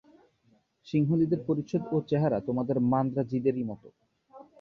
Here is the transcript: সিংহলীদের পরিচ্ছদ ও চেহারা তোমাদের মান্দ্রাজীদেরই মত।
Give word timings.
সিংহলীদের 0.87 1.39
পরিচ্ছদ 1.47 1.81
ও 1.91 2.07
চেহারা 2.09 2.37
তোমাদের 2.47 2.77
মান্দ্রাজীদেরই 2.91 3.63
মত। 3.63 3.83